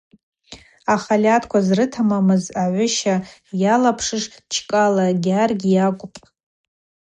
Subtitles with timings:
[0.93, 3.15] Ахальатӏква зрытамамыз, агӏвыща
[3.61, 6.19] йалапшыз– Чкӏала Гьаргь йакӏвпӏ.